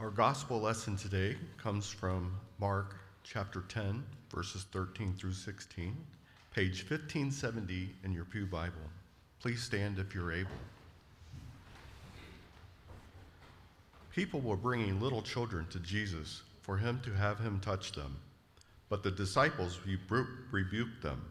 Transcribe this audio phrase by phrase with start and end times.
[0.00, 5.96] Our gospel lesson today comes from Mark chapter 10, verses 13 through 16,
[6.54, 8.74] page 1570 in your Pew Bible.
[9.40, 10.52] Please stand if you're able.
[14.14, 18.16] People were bringing little children to Jesus for him to have him touch them,
[18.88, 19.80] but the disciples
[20.52, 21.24] rebuked them.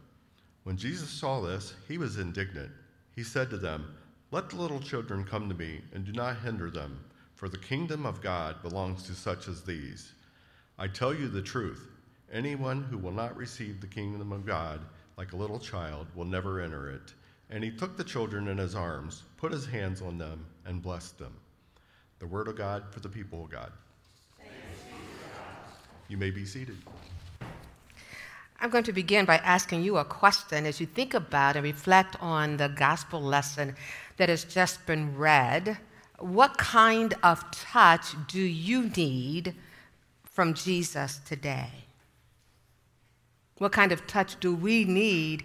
[0.65, 2.71] When Jesus saw this, he was indignant.
[3.15, 3.95] He said to them,
[4.31, 6.99] Let the little children come to me, and do not hinder them,
[7.37, 10.11] for the kingdom of God belongs to such as these.
[10.79, 11.87] I tell you the truth
[12.33, 14.81] anyone who will not receive the kingdom of God
[15.17, 17.13] like a little child will never enter it.
[17.51, 21.19] And he took the children in his arms, put his hands on them, and blessed
[21.19, 21.33] them.
[22.17, 23.71] The word of God for the people of God.
[26.07, 26.77] You may be seated.
[28.59, 32.15] I'm going to begin by asking you a question as you think about and reflect
[32.19, 33.75] on the gospel lesson
[34.17, 35.77] that has just been read.
[36.19, 39.55] What kind of touch do you need
[40.23, 41.69] from Jesus today?
[43.59, 45.43] What kind of touch do we need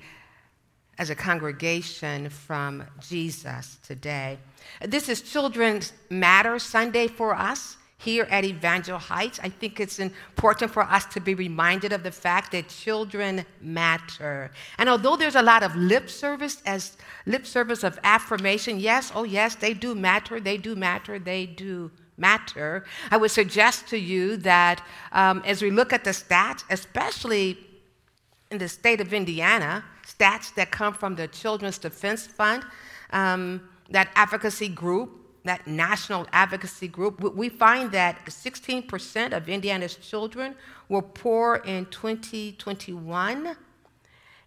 [0.98, 4.38] as a congregation from Jesus today?
[4.80, 9.38] This is Children's Matter Sunday for us here at Evangel Heights.
[9.42, 14.50] I think it's important for us to be reminded of the fact that children matter.
[14.78, 19.22] And although there's a lot of lip service as lip service of affirmation, yes, oh
[19.24, 22.84] yes, they do matter, they do matter, they do matter.
[23.10, 27.58] I would suggest to you that um, as we look at the stats, especially
[28.50, 32.64] in the state of Indiana, stats that come from the Children's Defense Fund,
[33.12, 40.54] um, that advocacy group, that national advocacy group, we find that 16% of Indiana's children
[40.88, 43.56] were poor in 2021,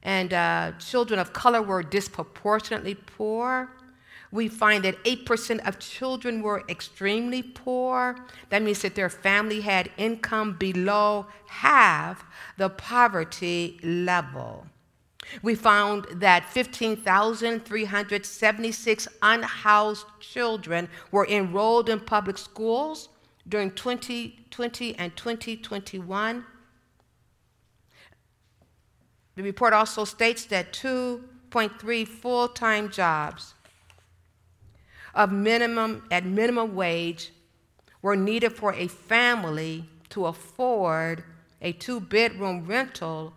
[0.04, 3.70] and uh, children of color were disproportionately poor.
[4.32, 8.16] We find that 8% of children were extremely poor.
[8.50, 12.26] That means that their family had income below half
[12.58, 14.68] the poverty level.
[15.42, 23.10] We found that 15,376 unhoused children were enrolled in public schools
[23.48, 26.46] during 2020 and 2021.
[29.36, 33.54] The report also states that 2.3 full time jobs
[35.14, 37.32] of minimum, at minimum wage
[38.02, 41.24] were needed for a family to afford
[41.62, 43.34] a two bedroom rental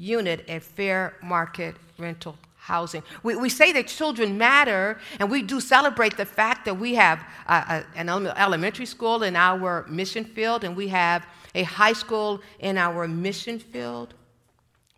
[0.00, 3.02] unit at fair market rental housing.
[3.22, 7.20] We, we say that children matter, and we do celebrate the fact that we have
[7.46, 12.40] a, a, an elementary school in our mission field and we have a high school
[12.58, 14.14] in our mission field.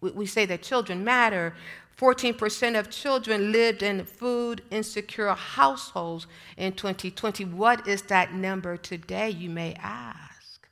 [0.01, 1.55] We, we say that children matter.
[1.99, 6.27] 14% of children lived in food insecure households
[6.57, 7.45] in 2020.
[7.45, 10.69] What is that number today, you may ask?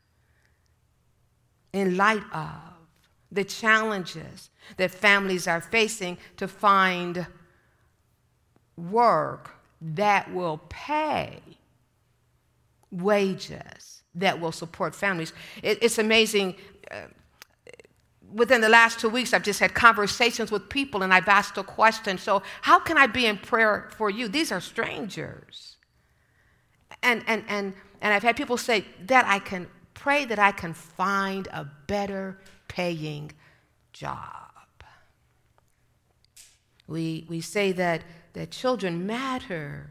[1.73, 2.70] In light of
[3.33, 7.27] the challenges that families are facing to find
[8.77, 11.41] work that will pay
[12.91, 15.33] wages that will support families.
[15.63, 16.57] It, it's amazing.
[16.91, 17.03] Uh,
[18.33, 21.63] within the last two weeks, I've just had conversations with people and I've asked a
[21.63, 22.19] question.
[22.19, 24.29] So, how can I be in prayer for you?
[24.29, 25.77] These are strangers.
[27.03, 30.73] And, and, and, and I've had people say that I can pray that I can
[30.73, 32.39] find a better
[32.71, 33.33] paying
[33.93, 34.47] job.
[36.87, 38.03] We, we say that,
[38.35, 39.91] that children matter.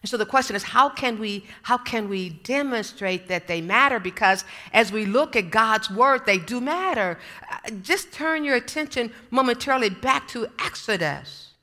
[0.00, 3.98] And so the question is how can we how can we demonstrate that they matter
[3.98, 7.18] because as we look at God's word they do matter.
[7.50, 11.54] Uh, just turn your attention momentarily back to Exodus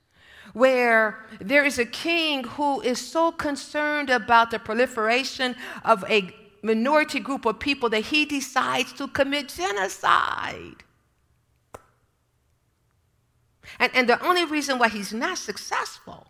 [0.54, 5.56] where there is a king who is so concerned about the proliferation
[5.86, 10.84] of a minority group of people that he decides to commit genocide.
[13.80, 16.28] And, and the only reason why he's not successful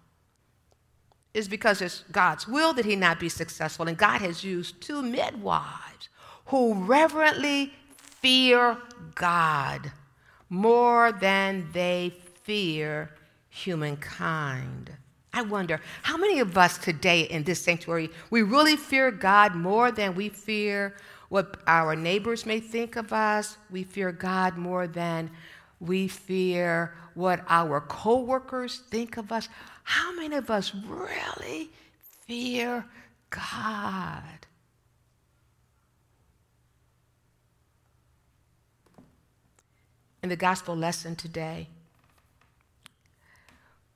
[1.34, 3.88] is because it's God's will that he not be successful.
[3.88, 6.10] And God has used two midwives
[6.46, 8.78] who reverently fear
[9.16, 9.92] God
[10.50, 12.14] more than they
[12.44, 13.12] fear
[13.50, 14.92] humankind.
[15.34, 19.92] I wonder how many of us today in this sanctuary we really fear God more
[19.92, 20.96] than we fear
[21.30, 23.58] what our neighbors may think of us.
[23.70, 25.32] We fear God more than
[25.80, 29.48] we fear what our coworkers think of us.
[29.84, 31.72] How many of us really
[32.28, 32.86] fear
[33.30, 34.24] God?
[40.22, 41.70] In the gospel lesson today,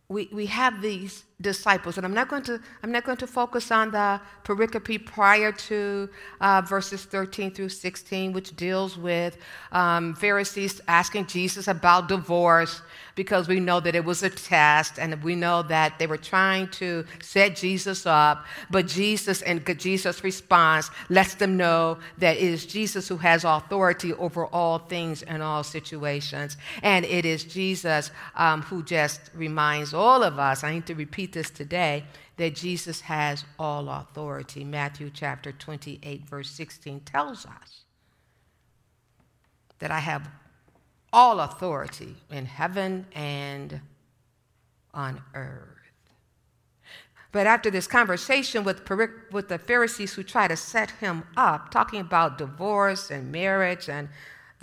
[0.07, 1.98] we, we have these disciples.
[1.98, 6.10] And I'm not going to, I'm not going to focus on the pericope prior to
[6.40, 9.38] uh, verses 13 through 16, which deals with
[9.72, 12.82] um, Pharisees asking Jesus about divorce
[13.16, 16.68] because we know that it was a test and we know that they were trying
[16.70, 18.46] to set Jesus up.
[18.70, 24.14] But Jesus and Jesus' response lets them know that it is Jesus who has authority
[24.14, 26.58] over all things and all situations.
[26.84, 31.25] And it is Jesus um, who just reminds all of us, I need to repeat
[31.33, 32.06] this today,
[32.38, 34.63] that Jesus has all authority.
[34.63, 37.83] Matthew chapter 28, verse 16 tells us
[39.80, 40.30] that I have
[41.12, 43.81] all authority in heaven and
[44.94, 45.69] on earth.
[47.31, 48.89] But after this conversation with,
[49.31, 54.07] with the Pharisees who try to set him up, talking about divorce and marriage and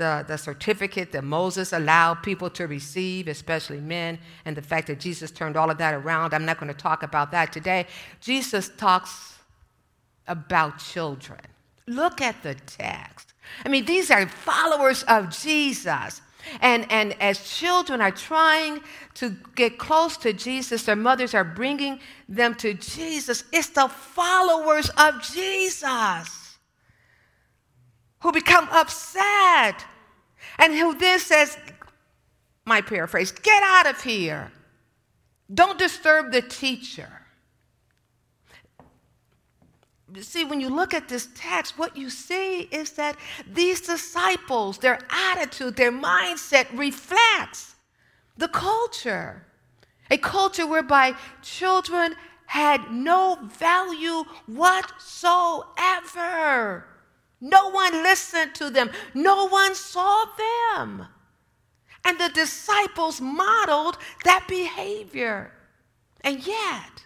[0.02, 4.98] the, the certificate that Moses allowed people to receive, especially men, and the fact that
[4.98, 7.86] Jesus turned all of that around, I'm not going to talk about that today.
[8.20, 9.38] Jesus talks
[10.26, 11.38] about children.
[11.86, 13.32] Look at the text.
[13.64, 16.20] I mean, these are followers of Jesus.
[16.60, 18.80] And, and as children are trying
[19.14, 23.44] to get close to Jesus, their mothers are bringing them to Jesus.
[23.52, 26.58] It's the followers of Jesus
[28.18, 29.84] who become upset
[30.58, 31.56] and who then says,
[32.64, 34.52] my paraphrase, get out of here.
[35.52, 37.22] Don't disturb the teacher
[40.20, 43.16] see, when you look at this text, what you see is that
[43.50, 47.76] these disciples, their attitude, their mindset reflects
[48.36, 49.46] the culture.
[50.10, 52.14] A culture whereby children
[52.46, 55.64] had no value whatsoever.
[57.42, 60.24] No one listened to them, no one saw
[60.78, 61.06] them.
[62.04, 65.52] And the disciples modeled that behavior.
[66.22, 67.04] And yet,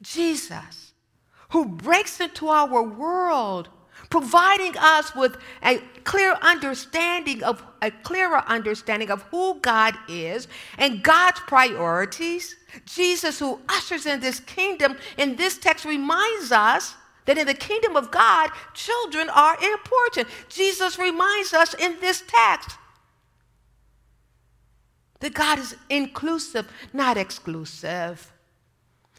[0.00, 0.92] Jesus
[1.52, 3.68] who breaks into our world,
[4.08, 10.48] providing us with a clear understanding of a clearer understanding of who God is
[10.78, 12.56] and God's priorities.
[12.86, 17.96] Jesus, who ushers in this kingdom, in this text reminds us that in the kingdom
[17.96, 20.28] of God, children are important.
[20.48, 22.76] Jesus reminds us in this text
[25.20, 28.32] that God is inclusive, not exclusive.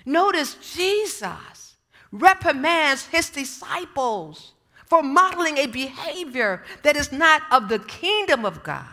[0.05, 1.77] Notice Jesus
[2.11, 4.51] reprimands his disciples
[4.85, 8.85] for modeling a behavior that is not of the kingdom of God,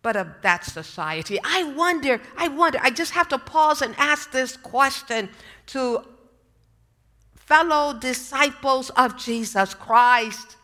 [0.00, 1.38] but of that society.
[1.44, 5.28] I wonder, I wonder, I just have to pause and ask this question
[5.66, 6.04] to
[7.46, 10.56] fellow disciples of Jesus Christ.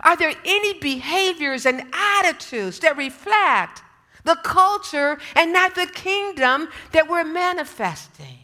[0.00, 3.82] Are there any behaviors and attitudes that reflect
[4.24, 8.38] the culture and not the kingdom that we're manifesting?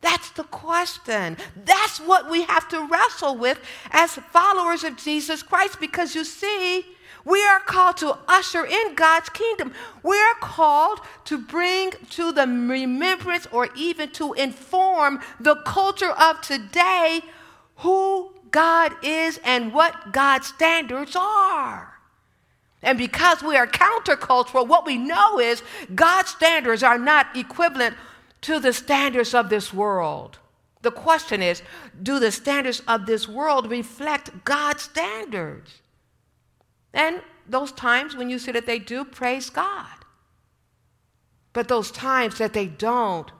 [0.00, 1.36] That's the question.
[1.64, 3.58] That's what we have to wrestle with
[3.90, 6.86] as followers of Jesus Christ because you see,
[7.24, 9.72] we are called to usher in God's kingdom.
[10.02, 16.40] We are called to bring to the remembrance or even to inform the culture of
[16.40, 17.20] today
[17.76, 21.94] who God is and what God's standards are.
[22.82, 25.62] And because we are countercultural, what we know is
[25.94, 27.96] God's standards are not equivalent
[28.42, 30.38] to the standards of this world.
[30.82, 31.62] The question is
[32.02, 35.80] do the standards of this world reflect God's standards?
[36.92, 39.86] And those times when you see that they do, praise God.
[41.52, 43.30] But those times that they don't,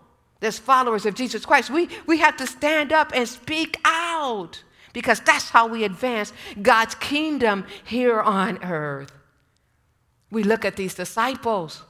[0.43, 5.21] as followers of Jesus Christ, we, we have to stand up and speak out because
[5.21, 9.13] that's how we advance God's kingdom here on earth.
[10.31, 11.83] We look at these disciples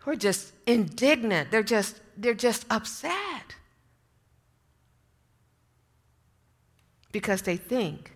[0.00, 1.50] who are just indignant.
[1.50, 3.56] They're just, they're just upset.
[7.12, 8.12] Because they think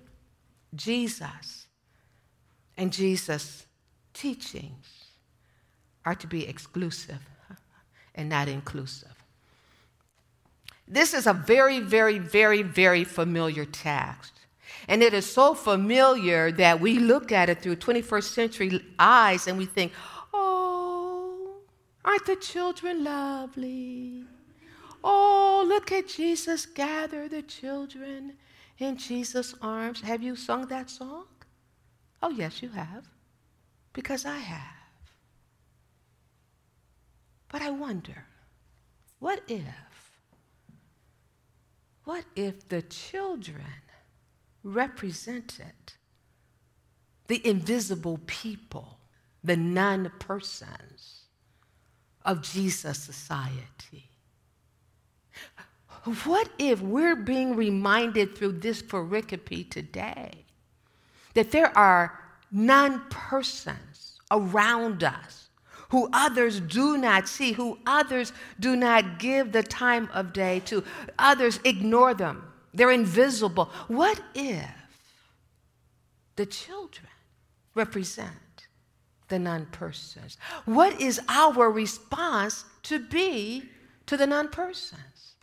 [0.75, 1.67] Jesus
[2.81, 3.67] and Jesus'
[4.15, 5.05] teachings
[6.07, 7.21] are to be exclusive
[8.15, 9.15] and not inclusive.
[10.89, 14.33] This is a very, very, very, very familiar text.
[14.89, 19.59] And it is so familiar that we look at it through 21st century eyes and
[19.59, 19.93] we think,
[20.33, 21.61] oh,
[22.03, 24.25] Aren't the children lovely?
[25.05, 28.39] Oh, look at Jesus gather the children
[28.79, 30.01] in Jesus' arms.
[30.01, 31.25] Have you sung that song?
[32.23, 33.09] Oh, yes, you have,
[33.93, 34.65] because I have.
[37.49, 38.27] But I wonder,
[39.19, 39.65] what if,
[42.05, 43.83] what if the children
[44.63, 45.95] represented
[47.27, 48.99] the invisible people,
[49.43, 51.21] the non persons?
[52.25, 54.11] of Jesus society?
[56.25, 60.47] What if we're being reminded through this pericope today
[61.35, 62.19] that there are
[62.51, 65.49] non persons around us
[65.91, 70.85] who others do not see, who others do not give the time of day to,
[71.19, 73.71] others ignore them, they're invisible.
[73.89, 74.71] What if
[76.37, 77.09] the children
[77.75, 78.69] represent
[79.29, 80.39] the non persons?
[80.65, 83.69] What is our response to be
[84.07, 85.35] to the non persons?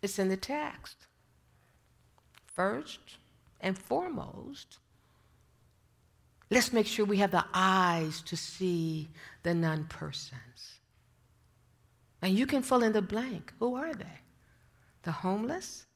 [0.00, 0.96] It's in the text.
[2.46, 3.18] First
[3.60, 4.78] and foremost,
[6.50, 9.08] let's make sure we have the eyes to see
[9.42, 10.78] the non persons.
[12.20, 13.52] And you can fill in the blank.
[13.58, 14.20] Who are they?
[15.02, 15.86] The homeless?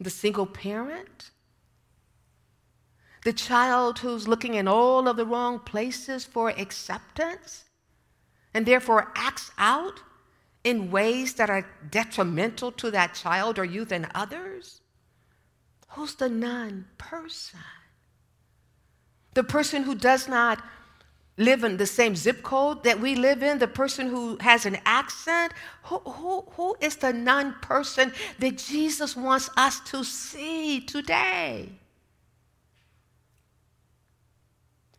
[0.00, 1.30] The single parent?
[3.24, 7.64] The child who's looking in all of the wrong places for acceptance
[8.52, 10.00] and therefore acts out
[10.62, 14.82] in ways that are detrimental to that child or youth and others?
[15.94, 17.60] Who's the non person?
[19.34, 20.62] The person who does not
[21.36, 24.78] live in the same zip code that we live in, the person who has an
[24.84, 25.52] accent,
[25.84, 31.68] who, who, who is the non person that Jesus wants us to see today?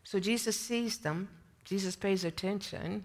[0.06, 1.28] So Jesus sees them,
[1.66, 3.04] Jesus pays attention,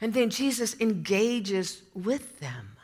[0.00, 2.76] and then Jesus engages with them.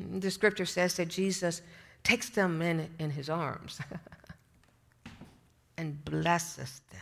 [0.00, 1.62] The scripture says that Jesus
[2.04, 3.80] takes them in, in his arms
[5.78, 7.00] and blesses them.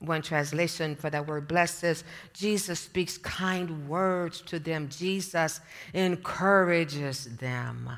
[0.00, 2.04] One translation for that word blesses,
[2.34, 4.88] Jesus speaks kind words to them.
[4.90, 5.60] Jesus
[5.94, 7.90] encourages them.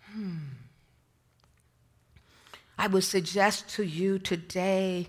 [0.00, 0.36] Hmm.
[2.78, 5.08] I would suggest to you today,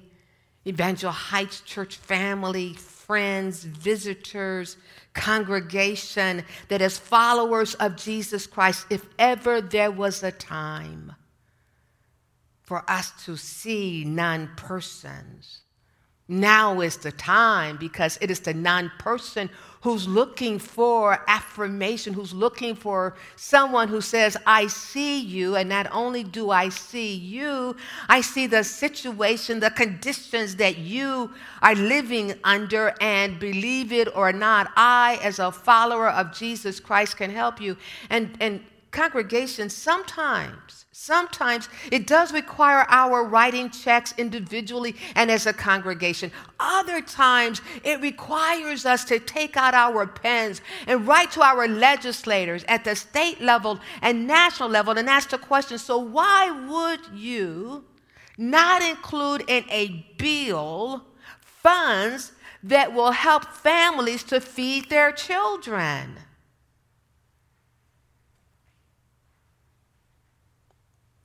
[0.67, 2.75] Evangel Heights Church family,
[3.09, 4.77] friends, visitors,
[5.15, 11.13] congregation, that as followers of Jesus Christ, if ever there was a time
[12.61, 15.61] for us to see non persons,
[16.27, 19.49] now is the time because it is the non person
[19.81, 25.87] who's looking for affirmation, who's looking for someone who says, I see you, and not
[25.91, 27.77] only do I see you,
[28.09, 31.31] I see the situation, the conditions that you
[31.61, 37.15] are living under, and believe it or not, I, as a follower of Jesus Christ,
[37.15, 37.77] can help you.
[38.09, 45.53] And, and congregation, sometimes Sometimes it does require our writing checks individually and as a
[45.53, 46.29] congregation.
[46.59, 52.65] Other times it requires us to take out our pens and write to our legislators
[52.67, 57.85] at the state level and national level and ask the question so, why would you
[58.37, 61.05] not include in a bill
[61.39, 66.17] funds that will help families to feed their children?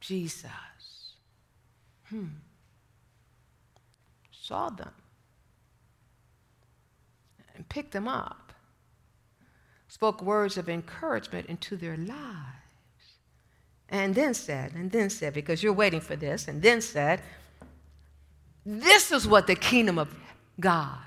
[0.04, 0.50] Jesus.
[2.11, 2.26] Hmm.
[4.30, 4.92] Saw them
[7.54, 8.52] and picked them up,
[9.88, 12.18] spoke words of encouragement into their lives,
[13.88, 17.23] and then said, and then said, because you're waiting for this, and then said,
[18.66, 20.14] This is what the kingdom of
[20.61, 20.99] God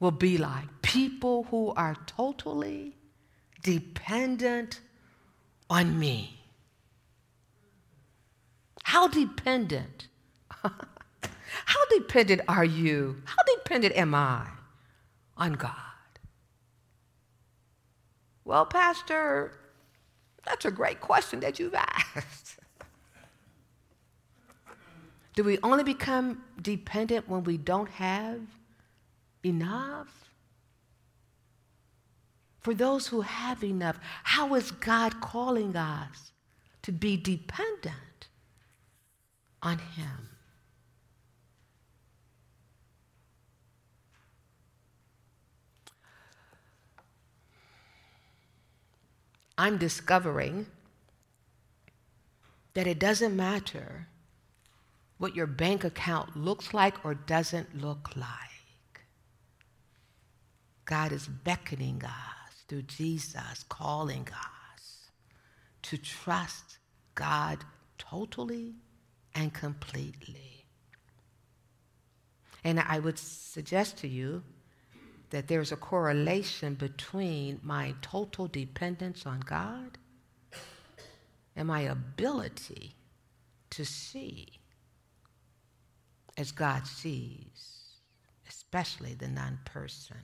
[0.00, 2.96] will be like people who are totally
[3.62, 4.80] dependent
[5.68, 6.39] on me.
[8.90, 10.08] How dependent?
[10.62, 13.22] How dependent are you?
[13.24, 14.48] How dependent am I
[15.36, 15.76] on God?
[18.44, 19.52] Well, Pastor,
[20.44, 22.58] that's a great question that you've asked.
[25.36, 28.40] Do we only become dependent when we don't have
[29.44, 30.32] enough?
[32.58, 36.32] For those who have enough, how is God calling us
[36.82, 38.09] to be dependent?
[39.62, 40.28] On Him.
[49.58, 50.66] I'm discovering
[52.72, 54.08] that it doesn't matter
[55.18, 59.04] what your bank account looks like or doesn't look like.
[60.86, 65.10] God is beckoning us through Jesus, calling us
[65.82, 66.78] to trust
[67.14, 67.58] God
[67.98, 68.76] totally
[69.34, 70.66] and completely.
[72.64, 74.42] And I would suggest to you
[75.30, 79.98] that there's a correlation between my total dependence on God
[81.56, 82.96] and my ability
[83.70, 84.48] to see
[86.36, 87.80] as God sees,
[88.48, 90.18] especially the non persons.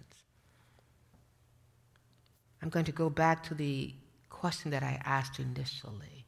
[2.62, 3.94] I'm going to go back to the
[4.28, 6.25] question that I asked initially.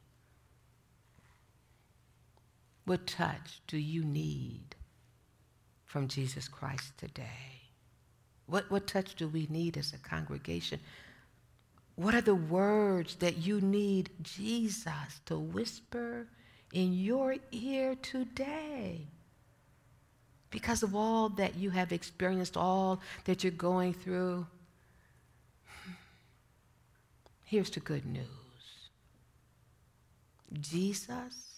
[2.89, 4.75] What touch do you need
[5.85, 7.61] from Jesus Christ today?
[8.47, 10.79] What, what touch do we need as a congregation?
[11.97, 16.29] What are the words that you need Jesus to whisper
[16.73, 19.05] in your ear today?
[20.49, 24.47] Because of all that you have experienced, all that you're going through,
[27.45, 28.25] here's the good news
[30.59, 31.48] Jesus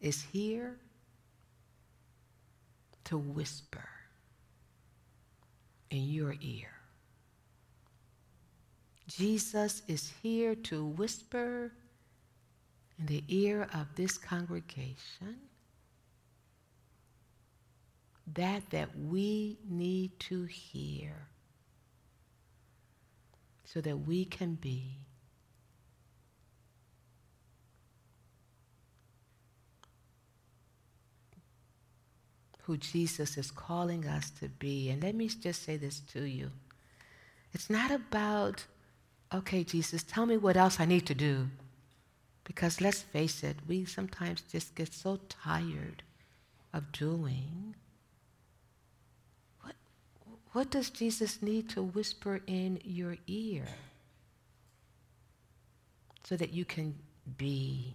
[0.00, 0.76] is here
[3.04, 3.88] to whisper
[5.90, 6.68] in your ear.
[9.06, 11.72] Jesus is here to whisper
[12.98, 15.36] in the ear of this congregation
[18.34, 21.14] that that we need to hear
[23.64, 24.98] so that we can be
[32.68, 34.90] who Jesus is calling us to be.
[34.90, 36.50] And let me just say this to you.
[37.54, 38.66] It's not about,
[39.32, 41.48] okay, Jesus, tell me what else I need to do.
[42.44, 46.02] Because let's face it, we sometimes just get so tired
[46.74, 47.74] of doing.
[49.62, 49.74] What,
[50.52, 53.64] what does Jesus need to whisper in your ear
[56.22, 56.96] so that you can
[57.38, 57.94] be?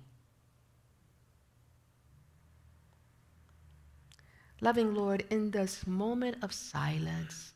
[4.63, 7.51] Loving Lord, in this moment of silence,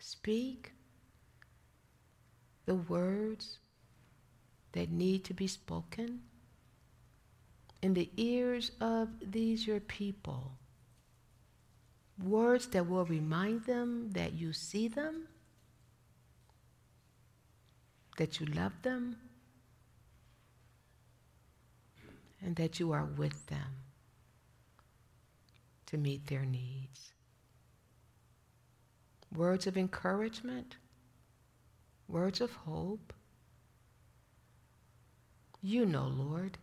[0.00, 0.72] speak
[2.64, 3.60] the words
[4.72, 6.22] that need to be spoken
[7.82, 10.50] in the ears of these your people.
[12.20, 15.28] Words that will remind them that you see them,
[18.18, 19.18] that you love them,
[22.42, 23.85] and that you are with them
[25.86, 27.12] to meet their needs.
[29.34, 30.76] Words of encouragement,
[32.08, 33.12] words of hope.
[35.62, 36.58] You know, Lord.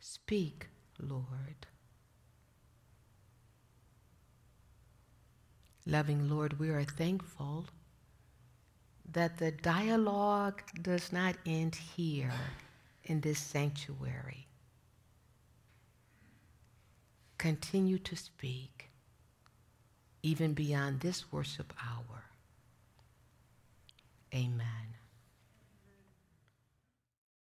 [0.00, 0.68] Speak,
[1.00, 1.66] Lord.
[5.86, 7.66] Loving Lord, we are thankful
[9.10, 12.32] that the dialogue does not end here
[13.04, 14.46] in this sanctuary
[17.42, 18.88] continue to speak
[20.22, 22.22] even beyond this worship hour.
[24.32, 25.01] Amen.